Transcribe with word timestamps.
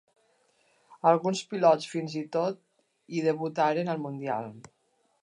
Alguns 1.11 1.43
pilots 1.51 1.91
fins 1.93 2.17
i 2.23 2.25
tot 2.39 2.59
hi 3.19 3.25
debutaren 3.31 3.97
al 3.97 4.07
Mundial. 4.09 4.55